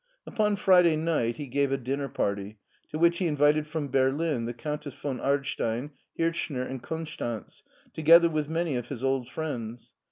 Upon 0.25 0.55
Friday 0.55 0.95
night 0.95 1.35
he 1.35 1.45
gave 1.45 1.71
a 1.71 1.77
dinner 1.77 2.07
party, 2.09 2.57
to 2.89 2.97
which 2.97 3.19
he 3.19 3.27
invited 3.27 3.67
from 3.67 3.89
Berlin 3.91 4.45
the 4.45 4.51
Countess 4.55 4.95
von 4.95 5.19
Ardstein, 5.19 5.91
Hirchner, 6.17 6.63
and 6.67 6.81
Konstanz, 6.81 7.61
together 7.93 8.27
with 8.27 8.49
many 8.49 8.75
of 8.75 8.87
his 8.87 9.03
old 9.03 9.29
friends. 9.29 9.93